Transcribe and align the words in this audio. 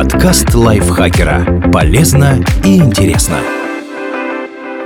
Подкаст 0.00 0.54
лайфхакера. 0.54 1.70
Полезно 1.70 2.42
и 2.64 2.78
интересно. 2.78 3.36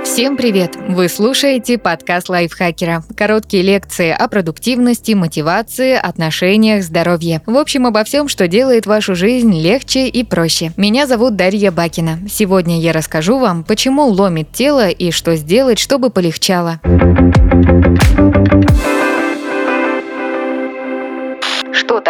Всем 0.03 0.35
привет! 0.35 0.75
Вы 0.89 1.07
слушаете 1.07 1.77
подкаст 1.77 2.27
лайфхакера. 2.27 3.01
Короткие 3.15 3.63
лекции 3.63 4.09
о 4.09 4.27
продуктивности, 4.27 5.13
мотивации, 5.13 5.93
отношениях, 5.93 6.83
здоровье. 6.83 7.41
В 7.45 7.55
общем, 7.55 7.87
обо 7.87 8.03
всем, 8.03 8.27
что 8.27 8.49
делает 8.49 8.87
вашу 8.87 9.15
жизнь 9.15 9.57
легче 9.57 10.09
и 10.09 10.25
проще. 10.25 10.73
Меня 10.75 11.07
зовут 11.07 11.37
Дарья 11.37 11.71
Бакина. 11.71 12.19
Сегодня 12.29 12.81
я 12.81 12.91
расскажу 12.91 13.39
вам, 13.39 13.63
почему 13.63 14.07
ломит 14.07 14.51
тело 14.51 14.89
и 14.89 15.11
что 15.11 15.37
сделать, 15.37 15.79
чтобы 15.79 16.09
полегчало. 16.09 16.81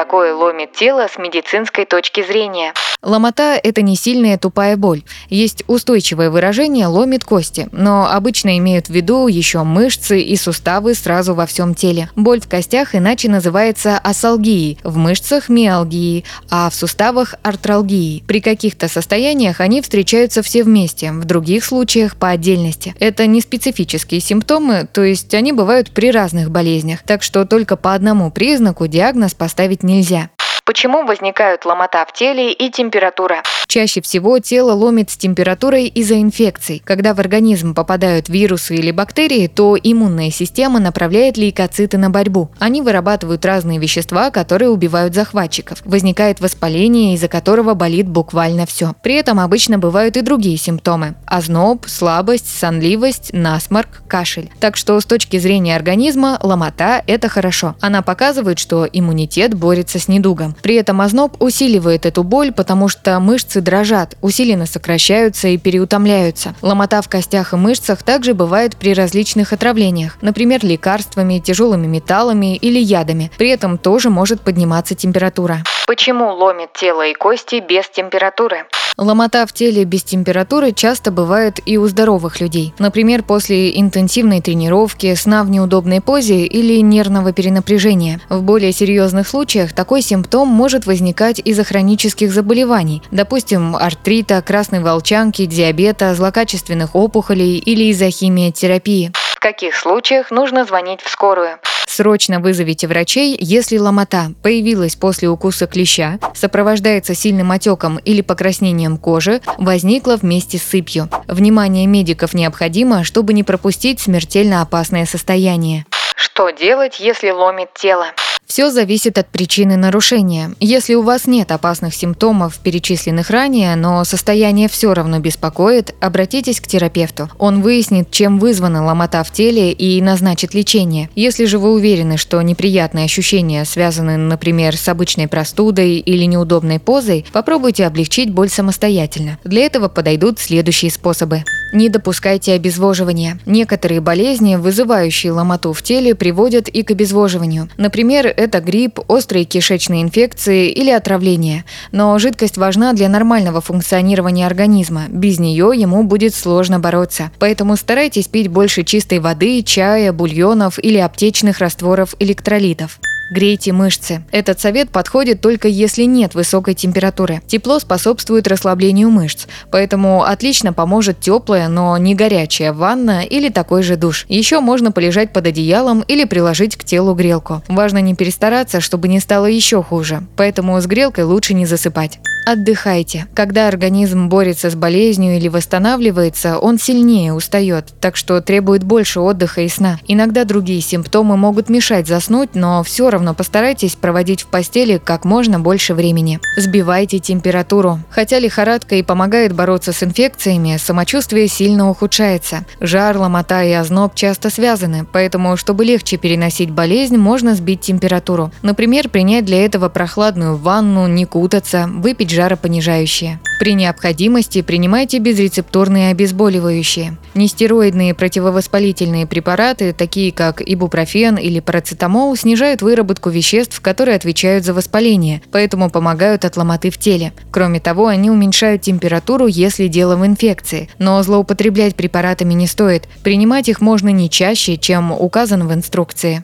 Такое 0.06 0.36
ломит 0.36 0.72
тело 0.74 1.08
с 1.12 1.18
медицинской 1.18 1.86
точки 1.86 2.24
зрения? 2.24 2.74
Ломота– 3.02 3.60
это 3.64 3.82
не 3.82 3.96
сильная 3.96 4.38
тупая 4.38 4.78
боль. 4.78 5.02
Есть 5.30 5.64
устойчивое 5.68 6.30
выражение 6.30 6.86
«ломит 6.86 7.24
кости», 7.24 7.68
но 7.72 8.08
обычно 8.12 8.58
имеют 8.60 8.86
в 8.86 8.90
виду 8.92 9.28
еще 9.28 9.64
мышцы 9.64 10.22
и 10.22 10.36
суставы 10.36 10.94
сразу 10.94 11.34
во 11.34 11.48
всем 11.48 11.74
теле. 11.74 12.10
Боль 12.16 12.40
в 12.40 12.48
костях 12.48 12.94
иначе 12.94 13.30
называется 13.30 13.98
асалгией, 13.98 14.78
в 14.84 14.96
мышцах– 14.98 15.50
миалгией, 15.50 16.24
а 16.52 16.70
в 16.70 16.76
суставах– 16.76 17.34
артралгией. 17.44 18.24
При 18.28 18.42
каких-то 18.42 18.88
состояниях 18.88 19.60
они 19.60 19.82
встречаются 19.82 20.44
все 20.44 20.64
вместе, 20.64 21.12
в 21.12 21.26
других 21.26 21.66
случаях– 21.66 22.16
по 22.18 22.30
отдельности. 22.30 22.94
Это 23.00 23.26
не 23.26 23.42
специфические 23.42 24.22
симптомы, 24.22 24.88
то 24.92 25.04
есть 25.04 25.34
они 25.34 25.52
бывают 25.52 25.90
при 25.90 26.12
разных 26.12 26.52
болезнях, 26.52 27.00
так 27.04 27.24
что 27.24 27.46
только 27.46 27.76
по 27.76 27.96
одному 27.96 28.30
признаку 28.30 28.86
диагноз 28.86 29.34
поставить 29.34 29.82
нельзя. 29.82 29.95
Indonesia. 29.96 30.35
Почему 30.66 31.06
возникают 31.06 31.64
ломота 31.64 32.04
в 32.08 32.14
теле 32.14 32.52
и 32.52 32.72
температура? 32.72 33.44
Чаще 33.68 34.02
всего 34.02 34.40
тело 34.40 34.72
ломит 34.72 35.12
с 35.12 35.18
температурой 35.18 35.86
из-за 35.86 36.20
инфекций. 36.20 36.82
Когда 36.84 37.14
в 37.14 37.20
организм 37.20 37.76
попадают 37.76 38.30
вирусы 38.30 38.76
или 38.76 38.90
бактерии, 38.90 39.46
то 39.46 39.78
иммунная 39.78 40.32
система 40.32 40.80
направляет 40.80 41.38
лейкоциты 41.38 42.00
на 42.00 42.10
борьбу. 42.10 42.50
Они 42.58 42.82
вырабатывают 42.82 43.46
разные 43.46 43.78
вещества, 43.78 44.32
которые 44.32 44.70
убивают 44.70 45.14
захватчиков. 45.14 45.84
Возникает 45.86 46.40
воспаление, 46.40 47.14
из-за 47.14 47.28
которого 47.28 47.76
болит 47.76 48.08
буквально 48.08 48.66
все. 48.66 48.96
При 49.04 49.14
этом 49.14 49.40
обычно 49.40 49.78
бывают 49.78 50.18
и 50.18 50.22
другие 50.22 50.58
симптомы. 50.58 51.14
Озноб, 51.28 51.86
слабость, 51.88 52.58
сонливость, 52.58 53.34
насморк, 53.34 54.02
кашель. 54.08 54.50
Так 54.60 54.78
что 54.78 55.00
с 55.00 55.06
точки 55.06 55.38
зрения 55.38 55.76
организма 55.76 56.40
ломота– 56.42 57.04
это 57.08 57.30
хорошо. 57.30 57.76
Она 57.82 58.02
показывает, 58.02 58.58
что 58.58 58.88
иммунитет 58.92 59.54
борется 59.54 60.00
с 60.00 60.08
недугом. 60.08 60.55
При 60.62 60.76
этом 60.76 61.02
озноб 61.02 61.42
усиливает 61.42 62.06
эту 62.06 62.24
боль, 62.24 62.52
потому 62.52 62.88
что 62.88 63.20
мышцы 63.20 63.62
дрожат, 63.62 64.18
усиленно 64.22 64.66
сокращаются 64.66 65.48
и 65.48 65.58
переутомляются. 65.58 66.56
Ломота 66.62 67.02
в 67.02 67.10
костях 67.10 67.54
и 67.54 67.56
мышцах 67.56 68.04
также 68.04 68.34
бывает 68.34 68.76
при 68.78 68.94
различных 68.94 69.54
отравлениях, 69.54 70.18
например, 70.22 70.64
лекарствами, 70.64 71.40
тяжелыми 71.40 71.88
металлами 71.88 72.56
или 72.56 72.80
ядами. 72.80 73.32
При 73.38 73.50
этом 73.50 73.78
тоже 73.78 74.10
может 74.10 74.42
подниматься 74.42 74.96
температура. 74.96 75.64
Почему 75.88 76.32
ломит 76.34 76.74
тело 76.74 77.06
и 77.06 77.14
кости 77.14 77.60
без 77.60 77.90
температуры? 77.90 78.66
Ломота 78.98 79.46
в 79.46 79.52
теле 79.52 79.84
без 79.84 80.04
температуры 80.04 80.72
часто 80.72 81.12
бывает 81.12 81.60
и 81.66 81.78
у 81.78 81.86
здоровых 81.88 82.40
людей. 82.40 82.74
Например, 82.80 83.24
после 83.24 83.78
интенсивной 83.78 84.40
тренировки, 84.40 85.14
сна 85.16 85.44
в 85.44 85.50
неудобной 85.50 86.00
позе 86.00 86.46
или 86.46 86.80
нервного 86.80 87.34
перенапряжения. 87.34 88.22
В 88.30 88.42
более 88.42 88.72
серьезных 88.72 89.28
случаях 89.28 89.74
такой 89.74 90.02
симптом 90.02 90.48
может 90.48 90.86
возникать 90.86 91.42
из-за 91.44 91.66
хронических 91.66 92.32
заболеваний, 92.32 93.02
допустим, 93.12 93.76
артрита, 93.76 94.42
красной 94.42 94.80
волчанки, 94.80 95.46
диабета, 95.46 96.16
злокачественных 96.16 96.96
опухолей 96.96 97.58
или 97.58 97.86
из-за 97.86 98.10
химиотерапии. 98.10 99.12
В 99.46 99.48
каких 99.48 99.76
случаях 99.76 100.32
нужно 100.32 100.66
звонить 100.66 101.02
в 101.02 101.08
скорую? 101.08 101.60
Срочно 101.86 102.40
вызовите 102.40 102.88
врачей, 102.88 103.38
если 103.40 103.78
ломота 103.78 104.32
появилась 104.42 104.96
после 104.96 105.30
укуса 105.30 105.68
клеща, 105.68 106.18
сопровождается 106.34 107.14
сильным 107.14 107.52
отеком 107.52 108.00
или 108.00 108.22
покраснением 108.22 108.98
кожи, 108.98 109.42
возникла 109.60 110.16
вместе 110.16 110.58
с 110.58 110.64
сыпью. 110.64 111.10
Внимание 111.28 111.86
медиков 111.86 112.34
необходимо, 112.34 113.04
чтобы 113.04 113.34
не 113.34 113.44
пропустить 113.44 114.00
смертельно 114.00 114.64
опасное 114.64 115.06
состояние. 115.06 115.86
Что 116.16 116.50
делать, 116.50 117.00
если 117.00 117.30
ломит 117.30 117.70
тело? 117.76 118.08
Все 118.46 118.70
зависит 118.70 119.18
от 119.18 119.28
причины 119.28 119.76
нарушения. 119.76 120.52
Если 120.60 120.94
у 120.94 121.02
вас 121.02 121.26
нет 121.26 121.52
опасных 121.52 121.96
симптомов, 121.96 122.60
перечисленных 122.60 123.30
ранее, 123.32 123.76
но 123.76 124.04
состояние 124.04 124.70
все 124.70 124.94
равно 124.94 125.20
беспокоит, 125.20 125.96
обратитесь 126.00 126.62
к 126.62 126.68
терапевту. 126.68 127.30
Он 127.40 127.62
выяснит, 127.62 128.12
чем 128.12 128.40
вызвана 128.40 128.86
ломота 128.86 129.24
в 129.24 129.32
теле 129.32 129.72
и 129.72 130.00
назначит 130.02 130.54
лечение. 130.54 131.10
Если 131.16 131.46
же 131.46 131.58
вы 131.58 131.74
уверены, 131.74 132.18
что 132.18 132.42
неприятные 132.42 133.06
ощущения 133.06 133.66
связаны, 133.66 134.18
например, 134.18 134.78
с 134.78 134.88
обычной 134.88 135.28
простудой 135.28 135.98
или 135.98 136.26
неудобной 136.26 136.80
позой, 136.80 137.26
попробуйте 137.34 137.86
облегчить 137.86 138.32
боль 138.32 138.50
самостоятельно. 138.50 139.40
Для 139.44 139.66
этого 139.66 139.88
подойдут 139.88 140.40
следующие 140.40 140.92
способы. 140.92 141.44
Не 141.74 141.90
допускайте 141.90 142.54
обезвоживания. 142.54 143.40
Некоторые 143.46 144.02
болезни, 144.02 144.56
вызывающие 144.56 145.32
ломоту 145.32 145.74
в 145.74 145.82
теле, 145.82 146.16
приводят 146.16 146.68
и 146.68 146.84
к 146.84 146.92
обезвоживанию. 146.92 147.70
Например, 147.76 148.35
это 148.36 148.60
грипп, 148.60 149.00
острые 149.08 149.46
кишечные 149.46 150.02
инфекции 150.02 150.70
или 150.70 150.90
отравление. 150.92 151.66
Но 151.92 152.18
жидкость 152.20 152.58
важна 152.58 152.94
для 152.94 153.10
нормального 153.10 153.62
функционирования 153.62 154.46
организма. 154.46 155.04
Без 155.10 155.40
нее 155.40 155.72
ему 155.76 156.04
будет 156.04 156.36
сложно 156.36 156.80
бороться. 156.80 157.32
Поэтому 157.40 157.76
старайтесь 157.76 158.28
пить 158.28 158.48
больше 158.48 158.84
чистой 158.84 159.20
воды, 159.20 159.62
чая, 159.64 160.12
бульонов 160.14 160.78
или 160.80 160.98
аптечных 160.98 161.60
растворов 161.60 162.16
электролитов. 162.20 163.00
Грейте 163.32 163.72
мышцы. 163.72 164.24
Этот 164.32 164.60
совет 164.60 164.90
подходит 164.90 165.42
только 165.42 165.68
если 165.68 166.04
нет 166.04 166.36
высокой 166.36 166.76
температуры. 166.76 167.42
Тепло 167.48 167.80
способствует 167.80 168.48
расслаблению 168.48 169.10
мышц, 169.10 169.48
поэтому 169.72 170.24
отлично 170.24 170.74
поможет 170.74 171.20
теплая, 171.20 171.68
но 171.68 171.98
не 171.98 172.14
горячая 172.14 172.72
ванна 172.72 173.24
или 173.24 173.50
такой 173.50 173.82
же 173.82 173.96
душ. 173.96 174.26
Еще 174.30 174.60
можно 174.60 174.92
полежать 174.92 175.34
под 175.34 175.48
одеялом 175.48 176.02
или 176.02 176.26
приложить 176.26 176.76
к 176.76 176.84
телу 176.84 177.16
грелку. 177.16 177.64
Важно 177.68 177.98
не 177.98 178.14
перестараться, 178.14 178.80
чтобы 178.80 179.08
не 179.08 179.20
стало 179.20 179.48
еще 179.48 179.82
хуже, 179.82 180.24
поэтому 180.36 180.80
с 180.80 180.86
грелкой 180.86 181.24
лучше 181.24 181.56
не 181.56 181.66
засыпать. 181.66 182.20
Отдыхайте. 182.46 183.26
Когда 183.34 183.68
организм 183.68 184.30
борется 184.30 184.70
с 184.70 184.76
болезнью 184.76 185.36
или 185.36 185.48
восстанавливается, 185.48 186.60
он 186.60 186.78
сильнее 186.78 187.34
устает, 187.34 187.94
так 188.00 188.16
что 188.16 188.40
требует 188.40 188.84
больше 188.84 189.20
отдыха 189.20 189.62
и 189.62 189.68
сна. 189.68 190.00
Иногда 190.08 190.46
другие 190.46 190.80
симптомы 190.82 191.38
могут 191.38 191.70
мешать 191.70 192.08
заснуть, 192.08 192.54
но 192.54 192.84
все 192.84 193.10
равно 193.10 193.34
постарайтесь 193.34 193.96
проводить 193.96 194.44
в 194.44 194.48
постели 194.48 195.02
как 195.04 195.26
можно 195.26 195.60
больше 195.60 195.96
времени. 195.96 196.40
Сбивайте 196.56 197.18
температуру. 197.18 198.00
Хотя 198.12 198.38
лихорадка 198.38 198.94
и 198.96 199.02
помогает 199.02 199.54
бороться 199.54 199.92
с 199.92 200.04
инфекциями, 200.04 200.78
самочувствие 200.78 201.48
сильно 201.48 201.90
ухудшается. 201.90 202.66
Жар, 202.80 203.18
ломота 203.18 203.64
и 203.64 203.72
озноб 203.72 204.14
часто 204.14 204.52
связаны, 204.52 205.08
поэтому, 205.12 205.58
чтобы 205.58 205.84
легче 205.84 206.18
переносить 206.18 206.70
болезнь, 206.70 207.18
можно 207.18 207.56
сбить 207.56 207.82
температуру. 207.82 208.52
Например, 208.62 209.10
принять 209.10 209.46
для 209.46 209.66
этого 209.66 209.90
прохладную 209.90 210.58
ванну, 210.58 211.08
не 211.08 211.26
кутаться, 211.26 211.90
выпить 211.92 212.35
жаропонижающие. 212.36 213.40
При 213.60 213.74
необходимости 213.74 214.62
принимайте 214.62 215.20
безрецептурные 215.20 216.12
обезболивающие. 216.12 217.18
Нестероидные 217.34 218.14
противовоспалительные 218.14 219.26
препараты, 219.26 219.94
такие 219.94 220.32
как 220.32 220.62
ибупрофен 220.62 221.38
или 221.38 221.60
парацетамол, 221.60 222.36
снижают 222.36 222.82
выработку 222.82 223.30
веществ, 223.30 223.82
которые 223.82 224.16
отвечают 224.16 224.66
за 224.66 224.74
воспаление, 224.74 225.42
поэтому 225.52 225.90
помогают 225.90 226.46
от 226.46 226.58
ломоты 226.58 226.90
в 226.90 226.98
теле. 226.98 227.34
Кроме 227.52 227.80
того, 227.80 228.08
они 228.08 228.30
уменьшают 228.30 228.82
температуру, 228.82 229.48
если 229.48 229.88
дело 229.88 230.16
в 230.16 230.26
инфекции. 230.26 230.90
Но 231.00 231.22
злоупотреблять 231.24 231.96
препаратами 231.96 232.54
не 232.54 232.68
стоит. 232.68 233.08
Принимать 233.24 233.70
их 233.70 233.82
можно 233.82 234.10
не 234.10 234.30
чаще, 234.30 234.78
чем 234.78 235.12
указано 235.12 235.66
в 235.66 235.74
инструкции. 235.74 236.44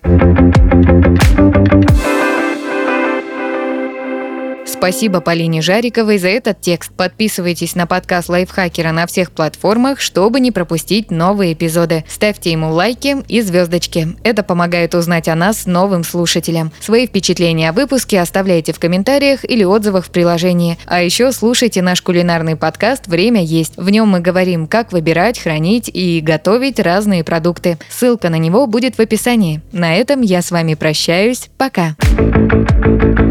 Спасибо 4.81 5.21
Полине 5.21 5.61
Жариковой 5.61 6.17
за 6.17 6.29
этот 6.29 6.59
текст. 6.59 6.91
Подписывайтесь 6.91 7.75
на 7.75 7.85
подкаст 7.85 8.29
Лайфхакера 8.29 8.91
на 8.91 9.05
всех 9.05 9.29
платформах, 9.29 9.99
чтобы 9.99 10.39
не 10.39 10.49
пропустить 10.51 11.11
новые 11.11 11.53
эпизоды. 11.53 12.03
Ставьте 12.09 12.51
ему 12.51 12.71
лайки 12.71 13.17
и 13.27 13.41
звездочки. 13.41 14.15
Это 14.23 14.41
помогает 14.41 14.95
узнать 14.95 15.27
о 15.27 15.35
нас 15.35 15.67
новым 15.67 16.03
слушателям. 16.03 16.71
Свои 16.79 17.05
впечатления 17.05 17.69
о 17.69 17.73
выпуске 17.73 18.19
оставляйте 18.19 18.73
в 18.73 18.79
комментариях 18.79 19.47
или 19.47 19.63
отзывах 19.63 20.07
в 20.07 20.09
приложении. 20.09 20.79
А 20.87 21.03
еще 21.03 21.31
слушайте 21.31 21.83
наш 21.83 22.01
кулинарный 22.01 22.55
подкаст 22.55 23.05
«Время 23.05 23.43
есть». 23.43 23.77
В 23.77 23.87
нем 23.91 24.09
мы 24.09 24.19
говорим, 24.19 24.65
как 24.65 24.91
выбирать, 24.93 25.37
хранить 25.37 25.91
и 25.93 26.21
готовить 26.21 26.79
разные 26.79 27.23
продукты. 27.23 27.77
Ссылка 27.87 28.29
на 28.29 28.39
него 28.39 28.65
будет 28.65 28.95
в 28.95 28.99
описании. 28.99 29.61
На 29.71 29.93
этом 29.95 30.21
я 30.21 30.41
с 30.41 30.49
вами 30.49 30.73
прощаюсь. 30.73 31.51
Пока. 31.59 31.95
thank 32.01 32.85
you 32.85 33.00